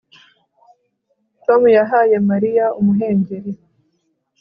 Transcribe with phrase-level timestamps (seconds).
[1.45, 3.51] Tom yahaye Mariya umuhengeri